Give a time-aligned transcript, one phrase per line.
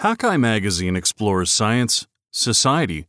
[0.00, 3.06] Hakai magazine explores science, society,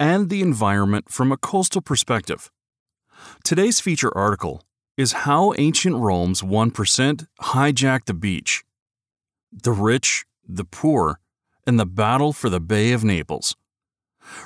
[0.00, 2.50] and the environment from a coastal perspective.
[3.44, 4.62] Today's feature article
[4.96, 8.64] is How Ancient Rome's 1% Hijacked the Beach.
[9.52, 11.20] The Rich, the Poor,
[11.66, 13.54] and the Battle for the Bay of Naples.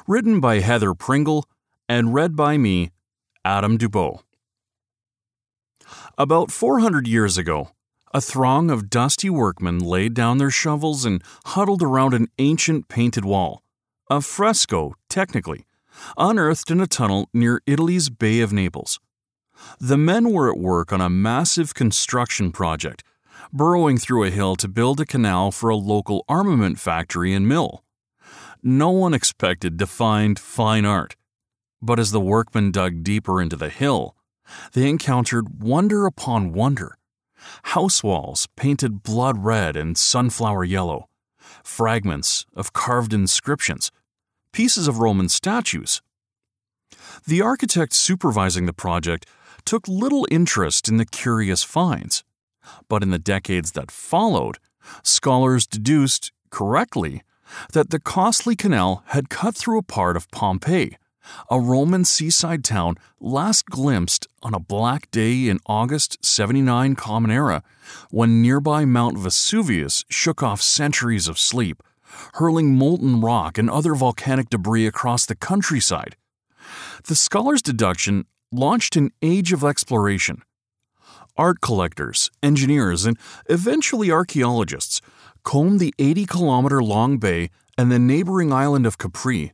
[0.09, 1.45] Written by Heather Pringle
[1.89, 2.91] and read by me,
[3.45, 4.23] Adam Dubow.
[6.19, 7.71] About 400 years ago,
[8.15, 13.25] a throng of dusty workmen laid down their shovels and huddled around an ancient painted
[13.25, 13.63] wall,
[14.09, 15.67] a fresco, technically,
[16.17, 19.01] unearthed in a tunnel near Italy's Bay of Naples.
[19.81, 23.03] The men were at work on a massive construction project,
[23.53, 27.85] burrowing through a hill to build a canal for a local armament factory and mill.
[28.63, 31.17] No one expected to find fine art,
[31.83, 34.17] but as the workmen dug deeper into the hill,
[34.73, 36.97] they encountered wonder upon wonder
[37.65, 41.09] house walls painted blood red and sunflower yellow,
[41.63, 43.91] fragments of carved inscriptions,
[44.53, 46.03] pieces of Roman statues.
[47.27, 49.27] The architect supervising the project
[49.65, 52.25] took little interest in the curious finds,
[52.89, 54.59] but in the decades that followed,
[55.03, 57.23] scholars deduced, correctly,
[57.73, 60.97] that the costly canal had cut through a part of Pompeii
[61.51, 67.63] a Roman seaside town last glimpsed on a black day in August 79 Common Era
[68.11, 71.83] when nearby Mount Vesuvius shook off centuries of sleep,
[72.35, 76.17] hurling molten rock and other volcanic debris across the countryside.
[77.05, 80.43] The scholar's deduction launched an age of exploration.
[81.37, 83.19] Art collectors, engineers, and
[83.49, 85.01] eventually archaeologists
[85.45, 89.53] combed the 80 kilometer long bay and the neighboring island of Capri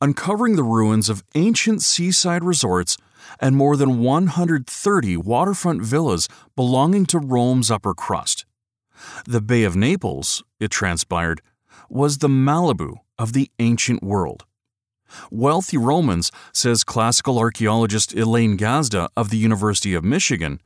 [0.00, 2.96] uncovering the ruins of ancient seaside resorts
[3.40, 8.46] and more than 130 waterfront villas belonging to Rome's upper crust.
[9.26, 11.42] The Bay of Naples, it transpired,
[11.88, 14.44] was the Malibu of the ancient world.
[15.30, 20.60] Wealthy Romans, says classical archaeologist Elaine Gazda of the University of Michigan,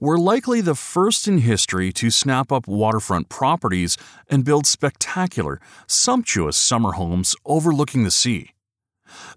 [0.00, 3.96] were likely the first in history to snap up waterfront properties
[4.28, 8.50] and build spectacular, sumptuous summer homes overlooking the sea.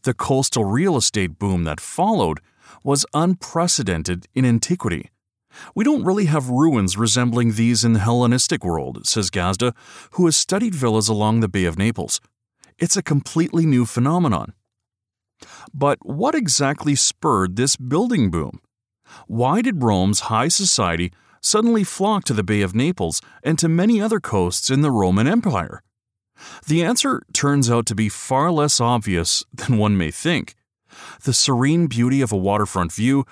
[0.04, 2.40] The coastal real estate boom that followed
[2.84, 5.12] was unprecedented in antiquity.
[5.76, 9.74] We don't really have ruins resembling these in the Hellenistic world, says Gazda,
[10.12, 12.22] who has studied villas along the Bay of Naples.
[12.78, 14.54] It's a completely new phenomenon.
[15.74, 18.60] But what exactly spurred this building boom?
[19.28, 24.02] Why did Rome's high society suddenly flock to the Bay of Naples and to many
[24.02, 25.82] other coasts in the Roman Empire?
[26.68, 30.56] The answer turns out to be far less obvious than one may think.
[31.24, 33.26] The serene beauty of a waterfront view,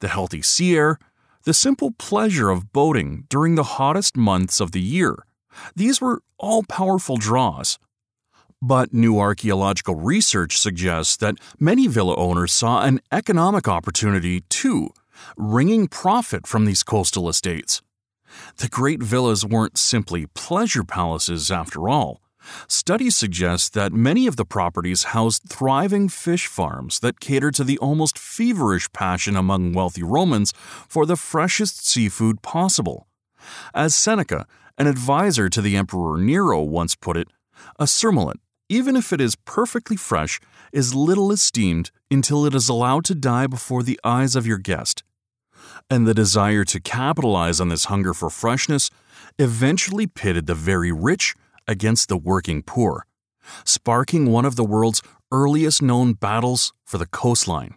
[0.00, 0.98] the healthy sea air,
[1.44, 5.24] the simple pleasure of boating during the hottest months of the year,
[5.74, 7.78] these were all powerful draws.
[8.60, 14.90] But new archaeological research suggests that many villa owners saw an economic opportunity too,
[15.36, 17.82] wringing profit from these coastal estates.
[18.58, 22.20] The great villas weren't simply pleasure palaces after all.
[22.66, 27.78] Studies suggest that many of the properties housed thriving fish farms that catered to the
[27.78, 30.52] almost feverish passion among wealthy Romans
[30.88, 33.06] for the freshest seafood possible.
[33.74, 34.46] As Seneca,
[34.78, 37.28] an advisor to the Emperor Nero, once put it,
[37.78, 40.40] a surmullet, even if it is perfectly fresh,
[40.72, 45.01] is little esteemed until it is allowed to die before the eyes of your guest.
[45.92, 48.88] And the desire to capitalize on this hunger for freshness
[49.38, 51.34] eventually pitted the very rich
[51.68, 53.04] against the working poor,
[53.66, 57.74] sparking one of the world's earliest known battles for the coastline.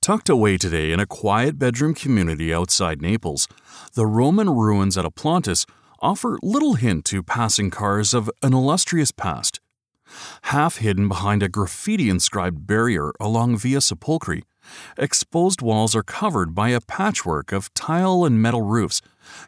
[0.00, 3.48] Tucked away today in a quiet bedroom community outside Naples,
[3.92, 5.66] the Roman ruins at Oplontis
[6.00, 9.60] offer little hint to passing cars of an illustrious past.
[10.44, 14.44] Half hidden behind a graffiti inscribed barrier along Via Sepolcri,
[14.96, 19.00] exposed walls are covered by a patchwork of tile and metal roofs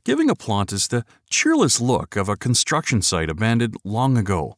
[0.04, 4.56] giving Oplontis the cheerless look of a construction site abandoned long ago.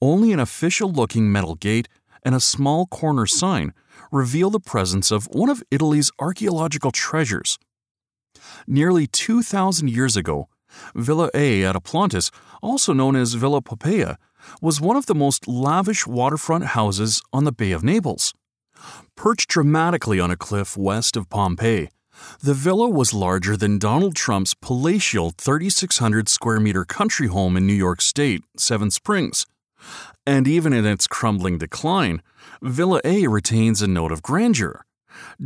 [0.00, 1.88] Only an official looking metal gate
[2.24, 3.72] and a small corner sign
[4.10, 7.58] reveal the presence of one of Italy's archaeological treasures.
[8.66, 10.48] Nearly 2,000 years ago,
[10.94, 12.30] Villa A at Oplontis,
[12.62, 14.16] also known as Villa Poppaea,
[14.60, 18.34] was one of the most lavish waterfront houses on the Bay of Naples.
[19.16, 21.88] Perched dramatically on a cliff west of Pompeii,
[22.40, 27.72] the villa was larger than Donald Trump's palatial 3,600 square meter country home in New
[27.72, 29.46] York State, Seven Springs.
[30.26, 32.22] And even in its crumbling decline,
[32.60, 34.84] Villa A retains a note of grandeur.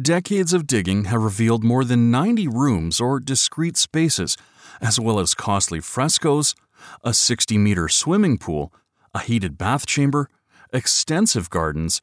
[0.00, 4.36] Decades of digging have revealed more than 90 rooms or discrete spaces,
[4.80, 6.54] as well as costly frescoes,
[7.02, 8.72] a 60 meter swimming pool,
[9.14, 10.28] a heated bath chamber,
[10.72, 12.00] extensive gardens,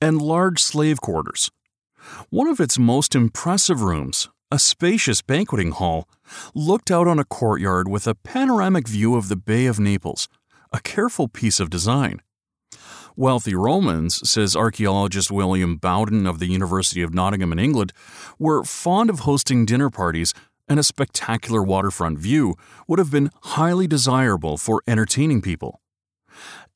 [0.00, 1.50] and large slave quarters.
[2.30, 6.08] One of its most impressive rooms, a spacious banqueting hall,
[6.54, 10.28] looked out on a courtyard with a panoramic view of the Bay of Naples,
[10.72, 12.20] a careful piece of design.
[13.16, 17.92] Wealthy Romans, says archaeologist William Bowden of the University of Nottingham in England,
[18.38, 20.34] were fond of hosting dinner parties,
[20.68, 22.56] and a spectacular waterfront view
[22.88, 25.80] would have been highly desirable for entertaining people.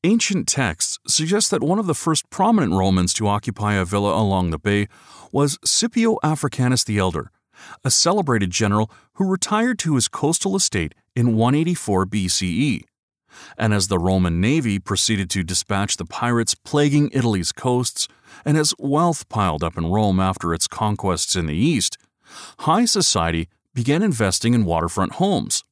[0.05, 4.49] Ancient texts suggest that one of the first prominent Romans to occupy a villa along
[4.49, 4.87] the bay
[5.33, 7.31] was Scipio Africanus the Elder,
[7.83, 12.83] a celebrated general who retired to his coastal estate in 184 BCE.
[13.57, 18.07] And as the Roman navy proceeded to dispatch the pirates plaguing Italy's coasts,
[18.45, 21.97] and as wealth piled up in Rome after its conquests in the east,
[22.59, 25.65] high society began investing in waterfront homes.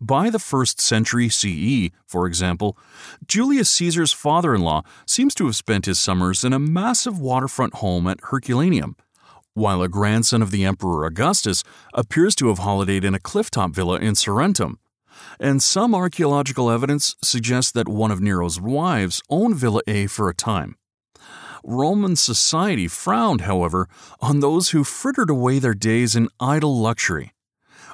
[0.00, 2.78] By the 1st century CE, for example,
[3.26, 7.74] Julius Caesar's father in law seems to have spent his summers in a massive waterfront
[7.74, 8.94] home at Herculaneum,
[9.54, 11.64] while a grandson of the Emperor Augustus
[11.94, 14.76] appears to have holidayed in a clifftop villa in Sorrentum.
[15.40, 20.34] And some archaeological evidence suggests that one of Nero's wives owned Villa A for a
[20.34, 20.76] time.
[21.64, 23.88] Roman society frowned, however,
[24.20, 27.32] on those who frittered away their days in idle luxury.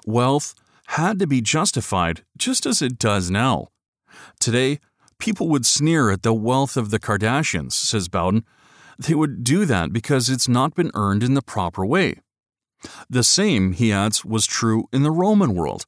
[0.06, 0.54] Wealth,
[0.88, 3.68] had to be justified just as it does now.
[4.40, 4.78] Today,
[5.18, 8.44] people would sneer at the wealth of the Kardashians, says Bowden.
[8.98, 12.16] They would do that because it's not been earned in the proper way.
[13.08, 15.86] The same, he adds, was true in the Roman world.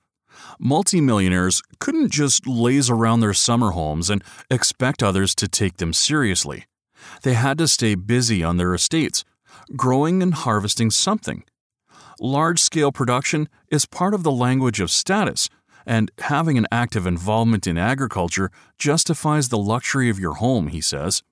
[0.59, 6.65] Multimillionaires couldn't just laze around their summer homes and expect others to take them seriously.
[7.23, 9.25] They had to stay busy on their estates,
[9.77, 11.45] growing and harvesting something
[12.21, 15.49] large scale production is part of the language of status,
[15.87, 21.23] and having an active involvement in agriculture justifies the luxury of your home, he says.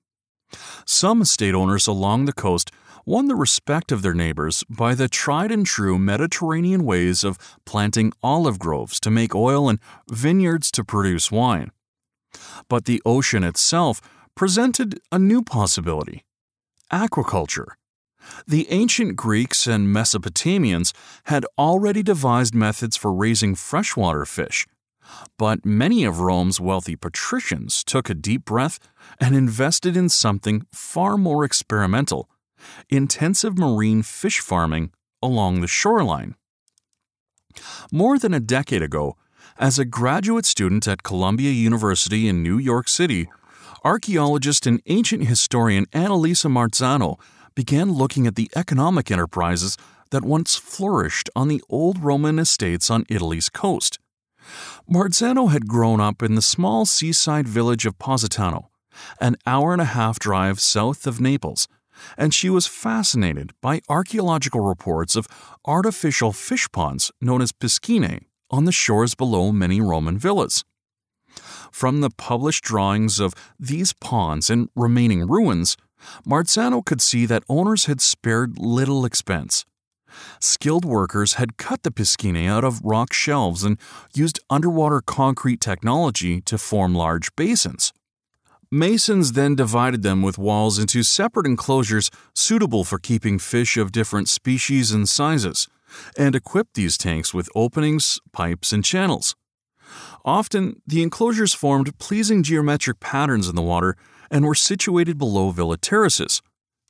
[0.85, 2.71] Some estate owners along the coast
[3.05, 8.11] won the respect of their neighbors by the tried and true Mediterranean ways of planting
[8.23, 9.79] olive groves to make oil and
[10.09, 11.71] vineyards to produce wine.
[12.67, 14.01] But the ocean itself
[14.35, 16.23] presented a new possibility
[16.91, 17.73] aquaculture.
[18.47, 20.93] The ancient Greeks and Mesopotamians
[21.25, 24.67] had already devised methods for raising freshwater fish,
[25.37, 28.79] but many of Rome's wealthy patricians took a deep breath
[29.19, 32.29] and invested in something far more experimental
[32.89, 36.35] intensive marine fish farming along the shoreline.
[37.91, 39.15] More than a decade ago,
[39.57, 43.27] as a graduate student at Columbia University in New York City,
[43.83, 47.19] archaeologist and ancient historian Annalisa Marzano
[47.55, 49.77] began looking at the economic enterprises
[50.11, 53.99] that once flourished on the old Roman estates on Italy's coast.
[54.89, 58.69] Marzano had grown up in the small seaside village of Positano,
[59.19, 61.67] an hour and a half drive south of Naples,
[62.17, 65.27] and she was fascinated by archaeological reports of
[65.65, 70.63] artificial fish ponds known as piscine on the shores below many Roman villas.
[71.71, 75.75] From the published drawings of these ponds and remaining ruins,
[76.27, 79.65] Marzano could see that owners had spared little expense.
[80.39, 83.77] Skilled workers had cut the piscine out of rock shelves and
[84.13, 87.91] used underwater concrete technology to form large basins.
[88.71, 94.27] Masons then divided them with walls into separate enclosures suitable for keeping fish of different
[94.27, 95.67] species and sizes,
[96.17, 99.35] and equipped these tanks with openings, pipes, and channels.
[100.25, 103.95] Often, the enclosures formed pleasing geometric patterns in the water
[104.29, 106.41] and were situated below villa terraces.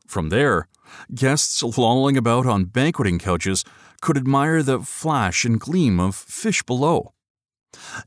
[0.08, 0.68] From there,
[1.14, 3.64] guests lolling about on banqueting couches
[4.02, 7.14] could admire the flash and gleam of fish below.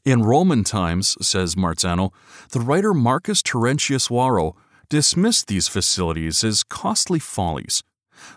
[0.05, 2.13] In Roman times, says Marzano,
[2.51, 4.57] the writer Marcus Terentius Varro
[4.89, 7.83] dismissed these facilities as costly follies.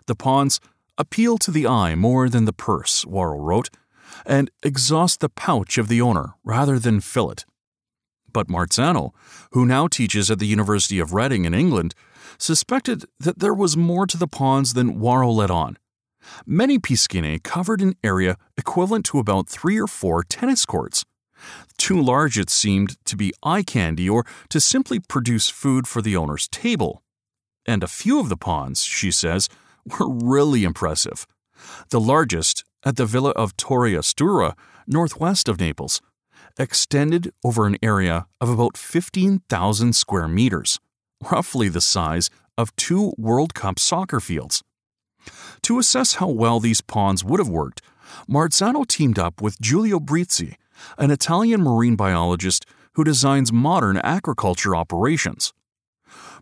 [0.08, 0.60] The ponds
[0.98, 3.70] appeal to the eye more than the purse, Varro wrote,
[4.26, 7.46] and exhaust the pouch of the owner rather than fill it.
[8.34, 9.12] But Marzano,
[9.52, 11.94] who now teaches at the University of Reading in England,
[12.38, 15.78] suspected that there was more to the ponds than Varro let on.
[16.46, 21.06] Many piscine covered an area equivalent to about three or four tennis courts.
[21.78, 26.16] Too large, it seemed, to be eye candy or to simply produce food for the
[26.16, 27.02] owner's table.
[27.66, 29.50] And a few of the ponds, she says,
[29.86, 31.26] were really impressive.
[31.90, 34.56] The largest, at the villa of Torre Astura,
[34.88, 36.02] northwest of Naples,
[36.58, 40.80] extended over an area of about 15,000 square meters,
[41.32, 44.64] roughly the size of two World Cup soccer fields.
[45.64, 47.82] To assess how well these ponds would have worked,
[48.30, 50.56] Marzano teamed up with Giulio Brizzi,
[50.98, 55.54] an Italian marine biologist who designs modern aquaculture operations.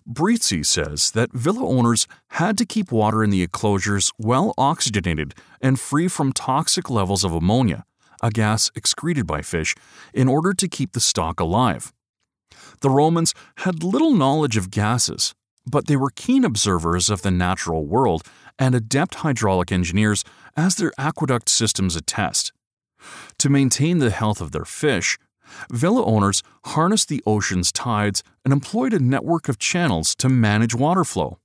[0.07, 5.79] Brizzi says that villa owners had to keep water in the enclosures well oxygenated and
[5.79, 7.85] free from toxic levels of ammonia,
[8.21, 9.75] a gas excreted by fish,
[10.13, 11.93] in order to keep the stock alive.
[12.81, 15.33] The Romans had little knowledge of gases,
[15.65, 18.23] but they were keen observers of the natural world
[18.57, 20.23] and adept hydraulic engineers,
[20.57, 22.51] as their aqueduct systems attest.
[23.37, 25.17] To maintain the health of their fish,
[25.71, 31.05] villa owners harnessed the ocean's tides and employed a network of channels to manage water
[31.05, 31.39] flow.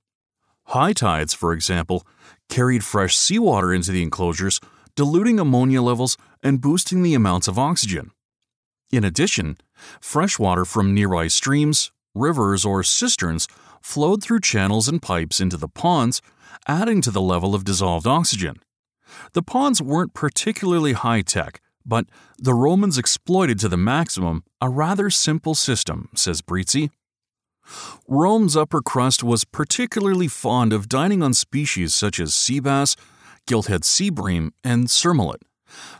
[0.65, 2.05] High tides, for example,
[2.49, 4.59] carried fresh seawater into the enclosures,
[4.95, 8.11] diluting ammonia levels and boosting the amounts of oxygen.
[8.91, 9.57] In addition,
[9.99, 13.47] fresh water from nearby streams, rivers, or cisterns
[13.81, 16.21] flowed through channels and pipes into the ponds,
[16.67, 18.55] adding to the level of dissolved oxygen.
[19.33, 25.09] The ponds weren't particularly high tech, but the Romans exploited to the maximum a rather
[25.09, 26.89] simple system, says Brizzi.
[28.07, 32.95] Rome's upper crust was particularly fond of dining on species such as sea bass,
[33.47, 35.41] gilthead sea bream, and surmullet,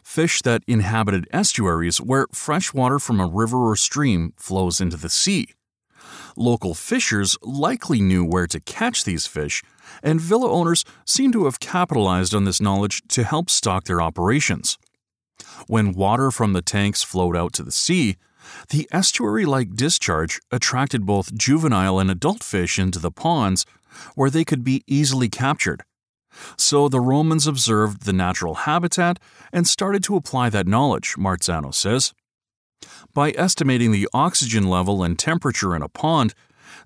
[0.04, 5.10] fish that inhabited estuaries where fresh water from a river or stream flows into the
[5.10, 5.50] sea.
[6.38, 9.64] Local fishers likely knew where to catch these fish,
[10.04, 14.78] and villa owners seem to have capitalized on this knowledge to help stock their operations.
[15.68, 18.18] When water from the tanks flowed out to the sea,
[18.70, 23.66] the estuary like discharge attracted both juvenile and adult fish into the ponds
[24.16, 25.84] where they could be easily captured.
[26.58, 29.20] So the Romans observed the natural habitat
[29.52, 32.14] and started to apply that knowledge, Marzano says.
[33.14, 36.34] By estimating the oxygen level and temperature in a pond,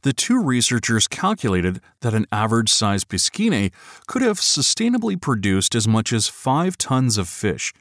[0.03, 3.71] the two researchers calculated that an average sized piscine
[4.07, 7.73] could have sustainably produced as much as 5 tons of fish,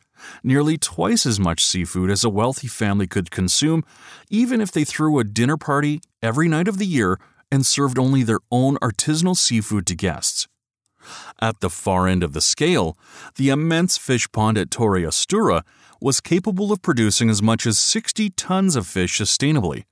[0.43, 3.85] nearly twice as much seafood as a wealthy family could consume,
[4.31, 7.19] even if they threw a dinner party every night of the year
[7.53, 10.48] and served only their own artisanal seafood to guests.
[11.41, 12.97] At the far end of the scale,
[13.37, 15.63] the immense fish pond at Torre Astura
[16.01, 19.85] was capable of producing as much as 60 tons of fish sustainably,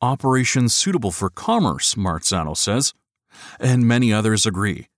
[0.00, 2.92] operations suitable for commerce, Marzano says.
[3.58, 4.88] And many others agree.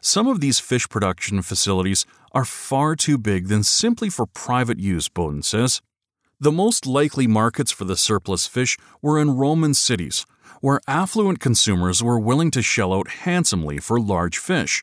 [0.00, 5.08] Some of these fish production facilities are far too big than simply for private use,
[5.08, 5.82] Bowden says.
[6.40, 10.26] The most likely markets for the surplus fish were in Roman cities,
[10.60, 14.82] where affluent consumers were willing to shell out handsomely for large fish.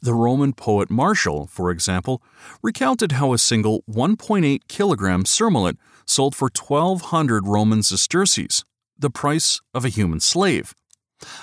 [0.00, 2.22] The Roman poet Martial, for example,
[2.62, 5.76] recounted how a single 1.8 kilogram surmullet
[6.06, 8.64] sold for 1,200 Roman sesterces,
[8.98, 10.74] the price of a human slave.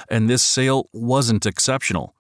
[0.10, 2.14] And this sale wasn't exceptional.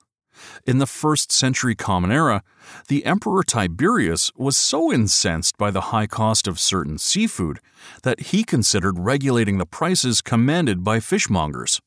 [0.65, 2.43] In the first century Common Era,
[2.87, 7.59] the Emperor Tiberius was so incensed by the high cost of certain seafood
[8.03, 11.79] that he considered regulating the prices commanded by fishmongers.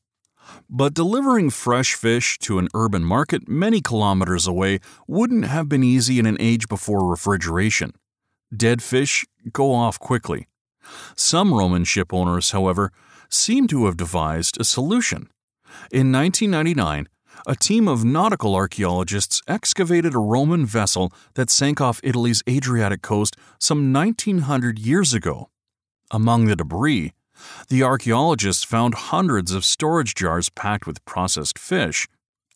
[0.69, 6.19] But delivering fresh fish to an urban market many kilometers away wouldn't have been easy
[6.19, 7.91] in an age before refrigeration.
[8.55, 10.47] Dead fish go off quickly.
[11.15, 12.91] Some Roman ship owners, however,
[13.29, 15.29] seem to have devised a solution.
[15.91, 17.07] In 1999,
[17.47, 23.35] a team of nautical archaeologists excavated a Roman vessel that sank off Italy's Adriatic coast
[23.59, 25.49] some 1900 years ago.
[26.11, 27.13] Among the debris,
[27.69, 32.07] the archaeologists found hundreds of storage jars packed with processed fish,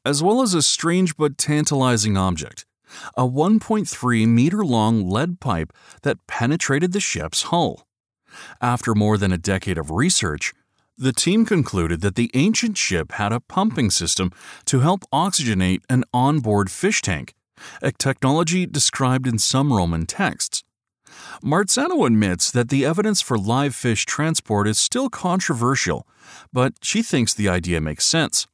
[0.06, 2.66] as well as a strange but tantalizing object
[3.16, 7.86] a 1.3 meter long lead pipe that penetrated the ship's hull.
[8.62, 10.54] After more than a decade of research,
[10.98, 14.32] the team concluded that the ancient ship had a pumping system
[14.66, 17.34] to help oxygenate an onboard fish tank,
[17.82, 20.64] a technology described in some Roman texts.
[21.44, 26.08] Marzano admits that the evidence for live fish transport is still controversial,
[26.52, 28.48] but she thinks the idea makes sense.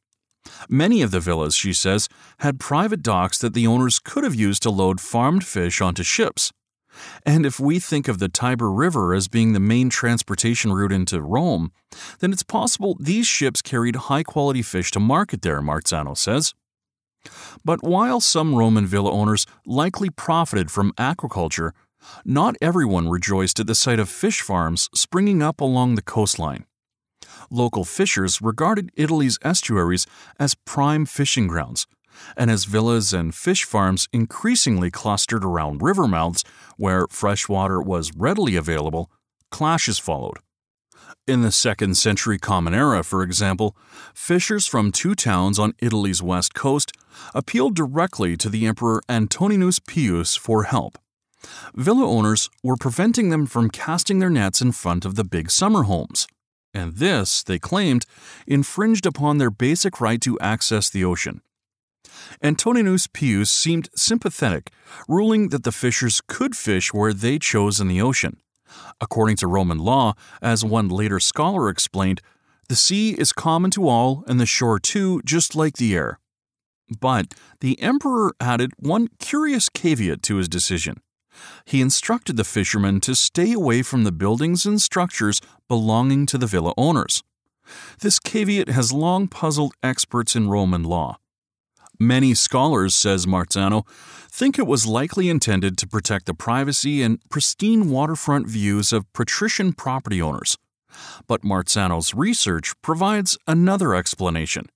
[0.70, 2.08] Many of the villas, she says,
[2.40, 6.52] had private docks that the owners could have used to load farmed fish onto ships.
[7.26, 11.22] And if we think of the Tiber River as being the main transportation route into
[11.22, 11.72] Rome,
[12.20, 16.54] then it's possible these ships carried high quality fish to market there, Marzano says.
[17.64, 21.72] But while some Roman villa owners likely profited from aquaculture,
[22.24, 26.66] not everyone rejoiced at the sight of fish farms springing up along the coastline.
[27.50, 30.08] Local fishers regarded Italy's estuaries
[30.40, 31.88] as prime fishing grounds,
[32.38, 36.44] and as villas and fish farms increasingly clustered around river mouths
[36.78, 39.12] where fresh water was readily available,
[39.52, 40.38] clashes followed.
[41.28, 43.76] In the 2nd century Common Era, for example,
[44.14, 46.92] fishers from two towns on Italy's west coast
[47.34, 51.00] appealed directly to the Emperor Antoninus Pius for help.
[51.76, 55.84] Villa owners were preventing them from casting their nets in front of the big summer
[55.84, 56.28] homes.
[56.74, 58.06] And this, they claimed,
[58.46, 61.42] infringed upon their basic right to access the ocean.
[62.44, 64.72] Antoninus Pius seemed sympathetic,
[65.08, 68.38] ruling that the fishers could fish where they chose in the ocean.
[69.00, 72.22] According to Roman law, as one later scholar explained,
[72.68, 76.20] the sea is common to all and the shore too, just like the air.
[77.00, 81.02] But the emperor added one curious caveat to his decision.
[81.66, 86.48] He instructed the fishermen to stay away from the buildings and structures belonging to the
[86.48, 87.24] villa owners.
[88.00, 91.18] This caveat has long puzzled experts in Roman law.
[92.00, 93.88] Many scholars, says Marzano,
[94.30, 99.72] think it was likely intended to protect the privacy and pristine waterfront views of patrician
[99.74, 100.58] property owners.
[101.28, 104.68] But Marzano's research provides another explanation.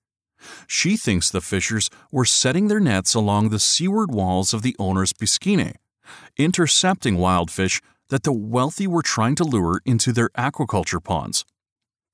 [0.66, 5.12] She thinks the fishers were setting their nets along the seaward walls of the owner's
[5.12, 5.74] piscine,
[6.36, 11.44] intercepting wild fish that the wealthy were trying to lure into their aquaculture ponds.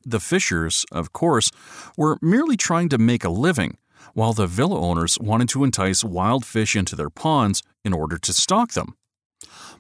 [0.05, 1.51] The fishers, of course,
[1.97, 3.79] were merely trying to make a living,
[4.15, 8.33] while the villa owners wanted to entice wild fish into their ponds in order to
[8.33, 8.97] stock them.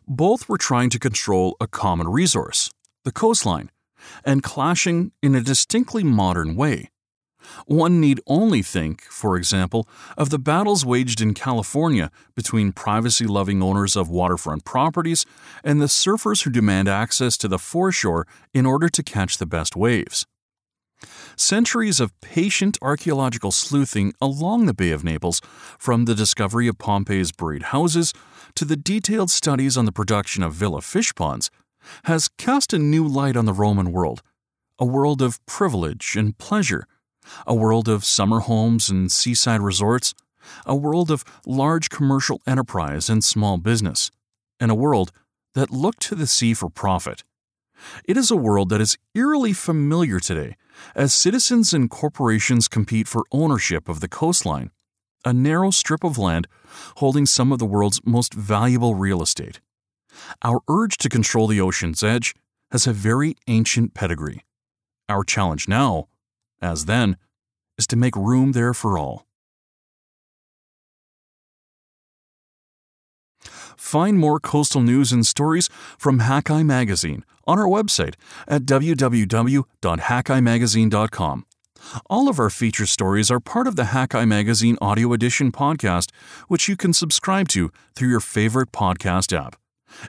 [0.08, 2.70] Both were trying to control a common resource,
[3.04, 3.70] the coastline,
[4.24, 6.90] and clashing in a distinctly modern way.
[7.66, 13.62] One need only think, for example, of the battles waged in California between privacy loving
[13.62, 15.26] owners of waterfront properties
[15.64, 19.76] and the surfers who demand access to the foreshore in order to catch the best
[19.76, 20.26] waves.
[21.36, 25.42] Centuries of patient archaeological sleuthing along the Bay of Naples,
[25.78, 28.14] from the discovery of Pompeii's buried houses
[28.54, 31.50] to the detailed studies on the production of villa fish ponds,
[32.04, 34.22] has cast a new light on the Roman world,
[34.78, 36.86] a world of privilege and pleasure
[37.46, 40.14] a world of summer homes and seaside resorts,
[40.64, 44.10] a world of large commercial enterprise and small business,
[44.60, 45.12] and a world
[45.54, 47.24] that looked to the sea for profit.
[48.04, 50.56] It is a world that is eerily familiar today
[50.94, 54.70] as citizens and corporations compete for ownership of the coastline,
[55.24, 56.46] a narrow strip of land
[56.96, 59.60] holding some of the world's most valuable real estate.
[60.42, 62.34] Our urge to control the ocean's edge
[62.70, 64.44] has a very ancient pedigree.
[65.08, 66.08] Our challenge now
[66.60, 67.16] as then,
[67.78, 69.26] is to make room there for all.
[73.76, 78.14] Find more coastal news and stories from Hakai Magazine on our website
[78.48, 81.46] at www.hakaimagazine.com.
[82.10, 86.10] All of our feature stories are part of the Hakai Magazine Audio Edition podcast,
[86.48, 89.54] which you can subscribe to through your favorite podcast app.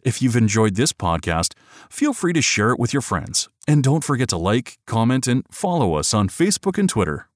[0.03, 1.53] If you've enjoyed this podcast,
[1.89, 3.49] feel free to share it with your friends.
[3.67, 7.27] And don't forget to like, comment, and follow us on Facebook and Twitter.